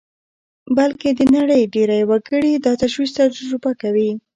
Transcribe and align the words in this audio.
بلکې 0.77 1.09
د 1.13 1.21
نړۍ 1.35 1.61
ډېری 1.73 2.01
وګړي 2.09 2.53
دا 2.65 2.73
تشویش 2.81 3.09
تجربه 3.19 3.71
کوي 3.81 4.11